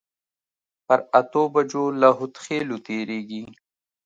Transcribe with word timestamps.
پر 0.85 0.99
اتو 1.19 1.43
بجو 1.53 1.83
له 2.01 2.09
هودخېلو 2.17 2.77
تېرېږي. 2.87 3.43